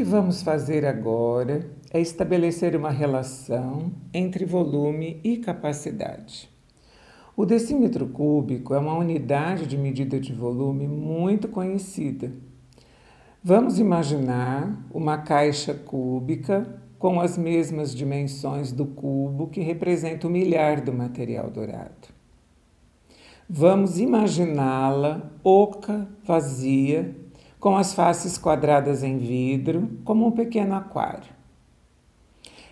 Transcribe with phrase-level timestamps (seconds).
[0.00, 6.48] que vamos fazer agora é estabelecer uma relação entre volume e capacidade.
[7.36, 12.32] O decímetro cúbico é uma unidade de medida de volume muito conhecida.
[13.44, 20.80] Vamos imaginar uma caixa cúbica com as mesmas dimensões do cubo que representa o milhar
[20.80, 22.08] do material dourado.
[23.46, 27.14] Vamos imaginá-la oca, vazia,
[27.60, 31.30] com as faces quadradas em vidro, como um pequeno aquário.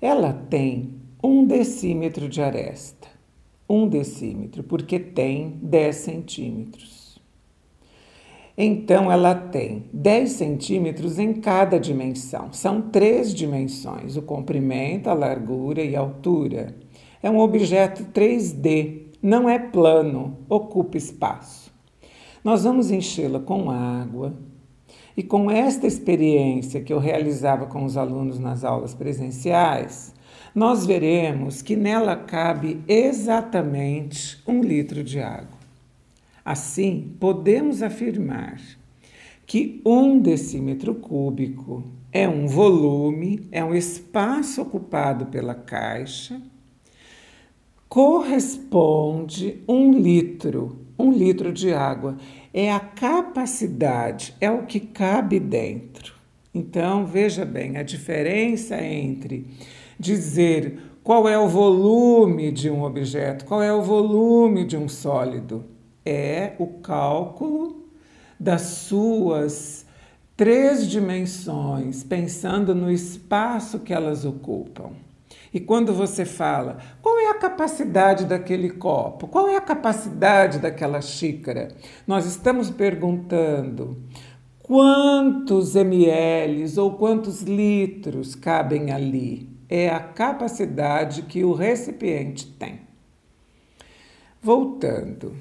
[0.00, 3.08] Ela tem um decímetro de aresta.
[3.68, 7.22] Um decímetro, porque tem 10 centímetros.
[8.58, 12.52] Então, ela tem 10 centímetros em cada dimensão.
[12.52, 16.76] São três dimensões: o comprimento, a largura e a altura.
[17.22, 21.72] É um objeto 3D não é plano, ocupa espaço.
[22.42, 24.34] Nós vamos enchê-la com água.
[25.16, 30.14] E com esta experiência que eu realizava com os alunos nas aulas presenciais,
[30.54, 35.58] nós veremos que nela cabe exatamente um litro de água.
[36.44, 38.60] Assim, podemos afirmar
[39.46, 46.40] que um decímetro cúbico é um volume, é um espaço ocupado pela caixa
[47.92, 52.16] corresponde um litro, um litro de água.
[52.54, 56.14] É a capacidade, é o que cabe dentro.
[56.54, 59.46] Então, veja bem, a diferença entre
[59.98, 65.64] dizer qual é o volume de um objeto, qual é o volume de um sólido,
[66.04, 67.86] é o cálculo
[68.38, 69.86] das suas
[70.36, 74.90] três dimensões, pensando no espaço que elas ocupam.
[75.52, 79.28] E quando você fala, qual é a capacidade daquele copo?
[79.28, 81.68] Qual é a capacidade daquela xícara?
[82.06, 84.02] Nós estamos perguntando
[84.62, 89.50] quantos ml ou quantos litros cabem ali.
[89.68, 92.80] É a capacidade que o recipiente tem.
[94.40, 95.36] Voltando,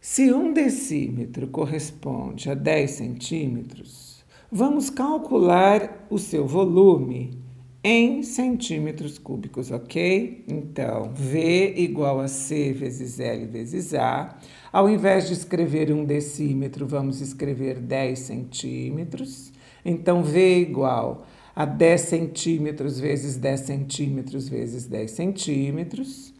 [0.00, 7.47] se um decímetro corresponde a 10 centímetros, vamos calcular o seu volume
[7.82, 10.44] em centímetros cúbicos, ok?
[10.48, 14.36] Então, V igual a C vezes L vezes A.
[14.72, 19.52] Ao invés de escrever um decímetro, vamos escrever 10 centímetros.
[19.84, 26.34] Então, V igual a 10 centímetros vezes 10 centímetros vezes 10 centímetros.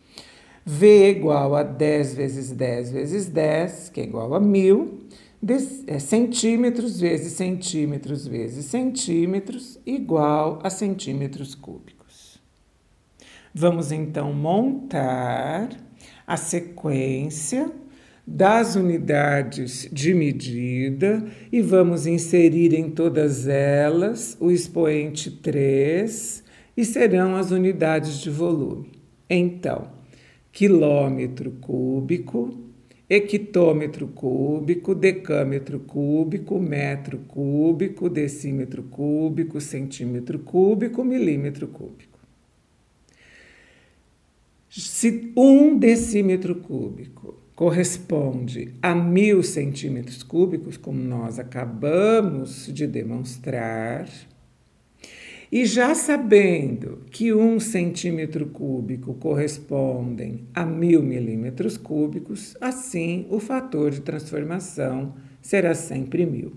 [0.66, 5.27] V igual a 10 vezes 10 vezes 10, que é igual a 1000 é,
[6.00, 12.41] centímetros vezes centímetros vezes centímetros igual a centímetros cúbicos.
[13.54, 15.71] Vamos então montar
[16.26, 17.72] a sequência
[18.26, 26.44] das unidades de medida e vamos inserir em todas elas o expoente 3
[26.76, 28.93] e serão as unidades de volume.
[29.31, 29.88] Então,
[30.53, 32.67] quilômetro cúbico
[33.08, 42.19] hectômetro cúbico, decâmetro cúbico, metro cúbico, decímetro cúbico, centímetro cúbico, milímetro cúbico.
[44.69, 54.08] Se um decímetro cúbico corresponde a mil centímetros cúbicos, como nós acabamos de demonstrar,
[55.50, 63.91] e já sabendo que um centímetro cúbico correspondem a mil milímetros cúbicos, assim o fator
[63.91, 66.53] de transformação será sempre mil.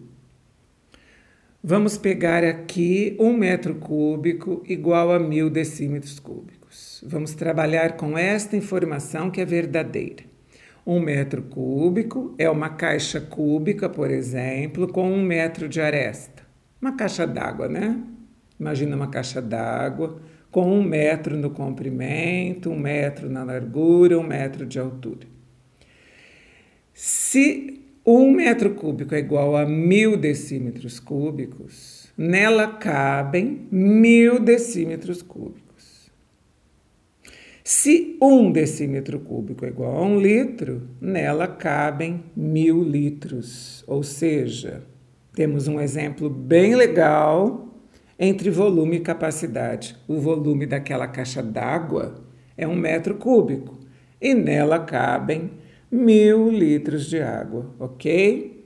[1.63, 7.03] Vamos pegar aqui um metro cúbico igual a mil decímetros cúbicos.
[7.06, 10.24] Vamos trabalhar com esta informação que é verdadeira.
[10.85, 16.44] Um metro cúbico é uma caixa cúbica, por exemplo, com um metro de aresta.
[16.81, 18.01] Uma caixa d'água, né?
[18.61, 24.67] Imagina uma caixa d'água com um metro no comprimento, um metro na largura, um metro
[24.67, 25.27] de altura.
[26.94, 36.12] Se um metro cúbico é igual a mil decímetros cúbicos, nela cabem mil decímetros cúbicos.
[37.63, 43.83] Se um decímetro cúbico é igual a um litro, nela cabem mil litros.
[43.88, 44.83] Ou seja,
[45.33, 47.70] temos um exemplo bem legal
[48.23, 49.97] entre volume e capacidade.
[50.07, 52.23] O volume daquela caixa d'água
[52.56, 53.79] é um metro cúbico
[54.21, 55.50] e nela cabem
[55.91, 58.63] mil litros de água, ok?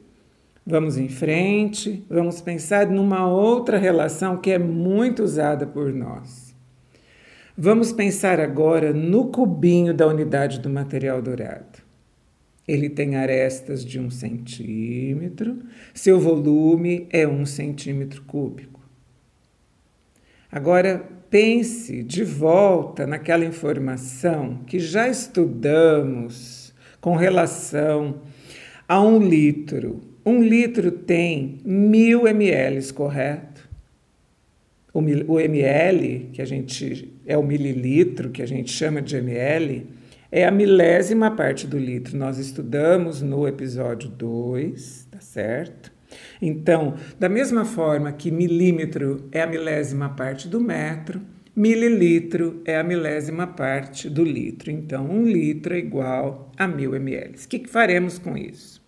[0.67, 6.53] Vamos em frente, vamos pensar numa outra relação que é muito usada por nós.
[7.57, 11.79] Vamos pensar agora no cubinho da unidade do material dourado.
[12.67, 15.59] Ele tem arestas de um centímetro,
[15.93, 18.74] seu volume é um centímetro cúbico.
[20.55, 28.21] Agora pense de volta naquela informação que já estudamos com relação
[28.87, 29.99] a um litro.
[30.25, 33.67] Um litro tem mil ml, correto?
[34.93, 39.87] O, o ml, que a gente é o mililitro, que a gente chama de ml,
[40.31, 42.17] é a milésima parte do litro.
[42.17, 45.94] Nós estudamos no episódio 2, tá certo?
[46.47, 51.19] Então, da mesma forma que milímetro é a milésima parte do metro,
[51.55, 54.69] mililitro é a milésima parte do litro.
[54.69, 57.33] Então, um litro é igual a mil ml.
[57.33, 58.79] O que, faremos com isso?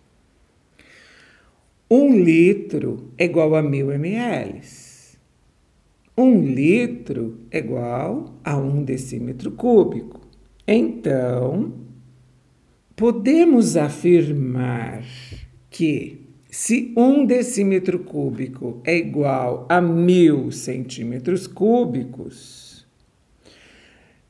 [1.90, 4.60] Um litro é igual a mil ml.
[6.16, 10.20] Um litro é igual a um decímetro cúbico.
[10.64, 11.72] Então,
[12.94, 15.02] podemos afirmar
[15.70, 22.86] que se um decímetro cúbico é igual a mil centímetros cúbicos,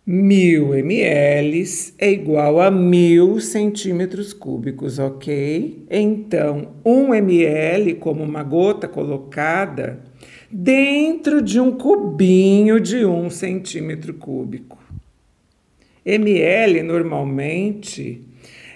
[0.04, 1.64] mil ml
[1.96, 5.84] é igual a mil centímetros cúbicos, ok?
[5.88, 10.00] Então, um ml, como uma gota colocada
[10.50, 14.76] dentro de um cubinho de um centímetro cúbico.
[16.04, 18.22] ml normalmente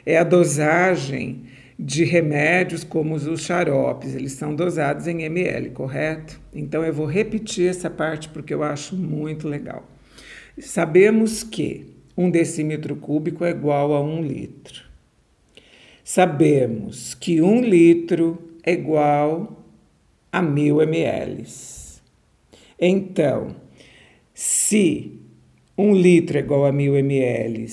[0.06, 1.50] é a dosagem
[1.84, 6.40] de remédios como os xaropes, eles são dosados em ml, correto?
[6.54, 9.84] Então eu vou repetir essa parte porque eu acho muito legal.
[10.56, 11.86] Sabemos que
[12.16, 14.84] um decímetro cúbico é igual a um litro.
[16.04, 19.66] Sabemos que um litro é igual
[20.30, 21.44] a mil ml.
[22.78, 23.56] Então,
[24.32, 25.20] se
[25.76, 27.66] um litro é igual a mil ml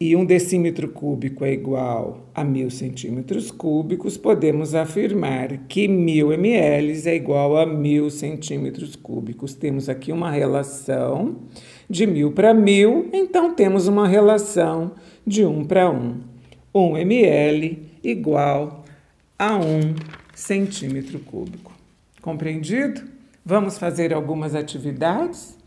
[0.00, 7.08] e um decímetro cúbico é igual a mil centímetros cúbicos, podemos afirmar que mil ml
[7.08, 9.54] é igual a mil centímetros cúbicos.
[9.54, 11.38] Temos aqui uma relação
[11.90, 14.92] de mil para mil, então temos uma relação
[15.26, 16.20] de um para um.
[16.72, 18.84] Um ml igual
[19.36, 19.96] a um
[20.32, 21.72] centímetro cúbico.
[22.22, 23.02] Compreendido?
[23.44, 25.58] Vamos fazer algumas atividades?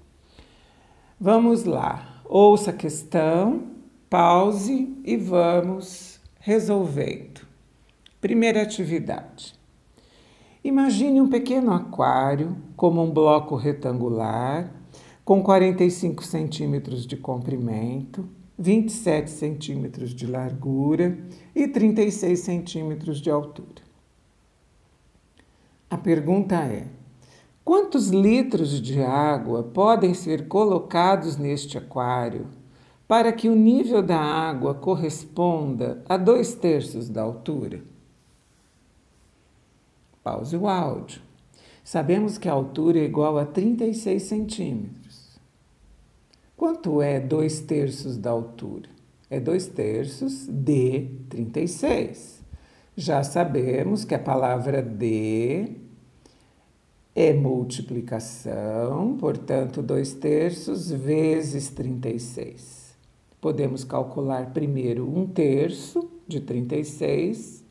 [1.19, 2.21] Vamos lá.
[2.23, 3.70] Ouça a questão
[4.11, 7.47] Pause e vamos resolvendo.
[8.19, 9.55] Primeira atividade.
[10.61, 14.69] Imagine um pequeno aquário como um bloco retangular
[15.23, 18.27] com 45 centímetros de comprimento,
[18.59, 21.17] 27 centímetros de largura
[21.55, 23.81] e 36 centímetros de altura.
[25.89, 26.85] A pergunta é:
[27.63, 32.59] quantos litros de água podem ser colocados neste aquário
[33.11, 37.81] para que o nível da água corresponda a dois terços da altura.
[40.23, 41.21] Pause o áudio.
[41.83, 45.37] Sabemos que a altura é igual a 36 centímetros.
[46.55, 48.87] Quanto é dois terços da altura?
[49.29, 52.41] É dois terços de 36.
[52.95, 55.75] Já sabemos que a palavra de
[57.13, 62.80] é multiplicação, portanto, dois terços vezes 36.
[63.41, 67.65] Podemos calcular primeiro um terço de 36,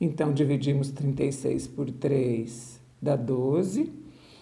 [0.00, 3.92] então dividimos 36 por 3, dá 12.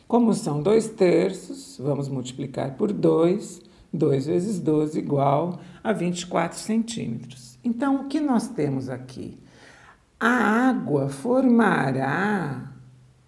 [0.07, 3.61] Como são dois terços, vamos multiplicar por 2,
[3.93, 7.59] 2 vezes 12 igual a 24 centímetros.
[7.65, 9.37] Então, o que nós temos aqui?
[10.21, 10.29] A
[10.69, 12.73] água formará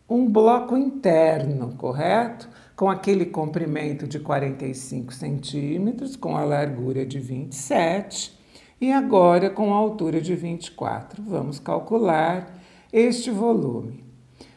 [0.09, 2.49] um bloco interno, correto?
[2.81, 8.35] Com aquele comprimento de 45 centímetros, com a largura de 27
[8.81, 11.23] e agora com a altura de 24.
[11.23, 12.59] Vamos calcular
[12.91, 14.03] este volume.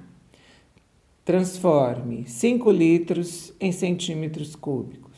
[1.25, 5.12] Transforme 5 litros em centímetros cúbicos.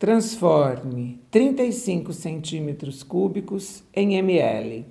[0.00, 4.86] Transforme 35 centímetros cúbicos em ml.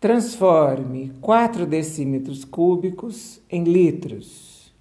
[0.00, 4.74] Transforme 4 decímetros cúbicos em litros.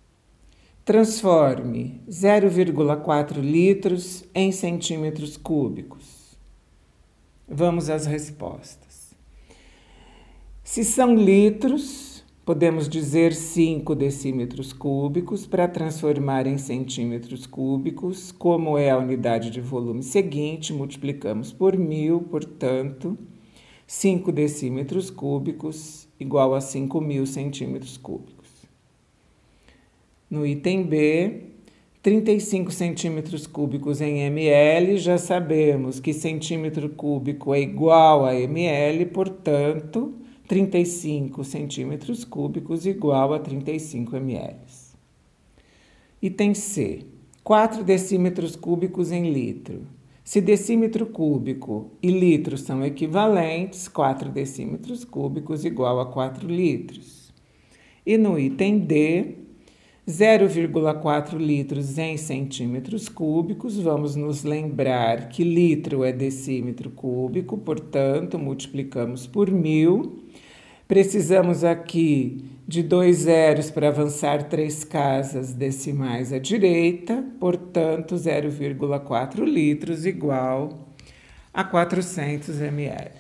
[0.83, 6.36] Transforme 0,4 litros em centímetros cúbicos.
[7.48, 9.13] Vamos às respostas.
[10.63, 12.11] Se são litros,
[12.45, 18.31] podemos dizer 5 decímetros cúbicos para transformar em centímetros cúbicos.
[18.31, 23.17] Como é a unidade de volume seguinte, multiplicamos por mil, portanto,
[23.86, 28.50] 5 decímetros cúbicos igual a 5 mil centímetros cúbicos.
[30.29, 31.41] No item B,
[32.01, 40.21] 35 centímetros cúbicos em ml, já sabemos que centímetro cúbico é igual a ml, portanto,
[40.51, 44.58] 35 centímetros cúbicos igual a 35 ml.
[46.22, 47.05] Item C,
[47.41, 49.88] 4 decímetros cúbicos em litro.
[50.25, 57.31] Se decímetro cúbico e litro são equivalentes, 4 decímetros cúbicos igual a 4 litros.
[58.05, 59.36] E no item D,
[60.12, 69.25] 0,4 litros em centímetros cúbicos, vamos nos lembrar que litro é decímetro cúbico, portanto, multiplicamos
[69.25, 70.24] por mil.
[70.88, 80.06] Precisamos aqui de dois zeros para avançar três casas decimais à direita, portanto, 0,4 litros
[80.06, 80.89] igual
[81.53, 83.12] a 400 ml.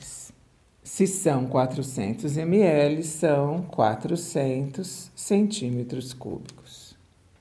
[0.83, 6.80] Se são 400 ml, são 400 centímetros cúbicos.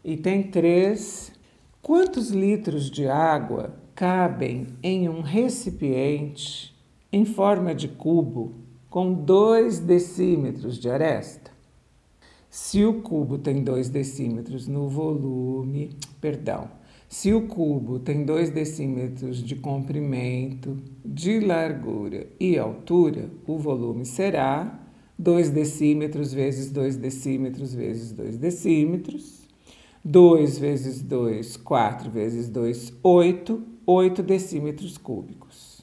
[0.03, 1.31] Item 3.
[1.83, 6.75] Quantos litros de água cabem em um recipiente
[7.13, 8.55] em forma de cubo
[8.89, 11.51] com 2 decímetros de aresta?
[12.49, 16.71] Se o cubo tem 2 decímetros no volume, perdão,
[17.07, 24.81] se o cubo tem 2 decímetros de comprimento, de largura e altura, o volume será
[25.19, 29.50] 2 decímetros vezes 2 decímetros vezes 2 decímetros.
[30.05, 35.83] 2 vezes 2, 4 vezes 2, 8, 8 decímetros cúbicos.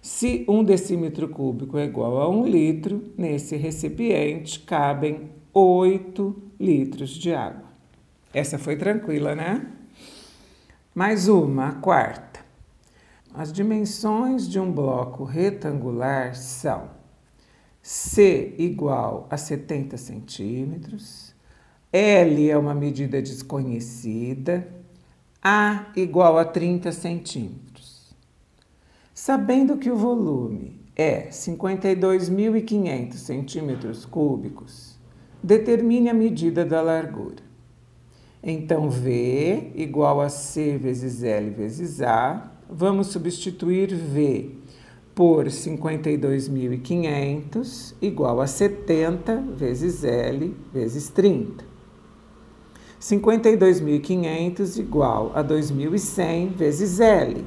[0.00, 7.32] Se um decímetro cúbico é igual a 1 litro, nesse recipiente cabem 8 litros de
[7.32, 7.70] água.
[8.34, 9.64] Essa foi tranquila, né?
[10.94, 12.40] Mais uma, a quarta.
[13.32, 16.90] As dimensões de um bloco retangular são
[17.80, 21.31] C igual a 70 centímetros,
[21.92, 24.66] L é uma medida desconhecida,
[25.42, 28.14] A igual a 30 centímetros.
[29.12, 34.98] Sabendo que o volume é 52.500 centímetros cúbicos,
[35.42, 37.42] determine a medida da largura.
[38.42, 42.52] Então, V igual a C vezes L vezes A.
[42.70, 44.56] Vamos substituir V
[45.14, 51.71] por 52.500 igual a 70 vezes L vezes 30.
[53.02, 57.44] 52.500 igual a 2.100 vezes L.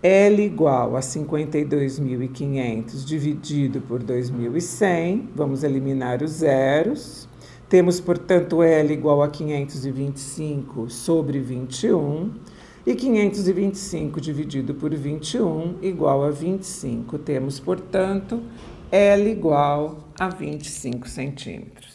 [0.00, 7.28] L igual a 52.500 dividido por 2.100, vamos eliminar os zeros.
[7.68, 12.30] Temos, portanto, L igual a 525 sobre 21
[12.86, 17.18] e 525 dividido por 21 igual a 25.
[17.18, 18.40] Temos, portanto,
[18.92, 21.93] L igual a 25 centímetros.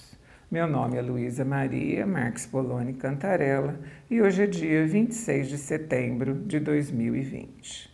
[0.51, 3.79] Meu nome é Luísa Maria Marques Poloni Cantarella
[4.09, 7.88] e hoje é dia 26 de setembro de 2020.